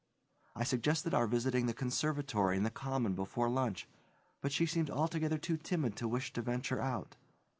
I 0.55 0.63
suggested 0.63 1.13
our 1.13 1.27
visiting 1.27 1.67
the 1.67 1.75
Conservatory 1.75 2.57
and 2.57 2.65
the 2.65 2.71
Common 2.71 3.13
before 3.13 3.51
lunch, 3.51 3.87
but 4.41 4.51
she 4.51 4.65
seemed 4.65 4.89
altogether 4.89 5.37
too 5.37 5.57
timid 5.57 5.95
to 5.97 6.07
wish 6.07 6.33
to 6.33 6.41
venture 6.41 6.81
out. 6.81 7.17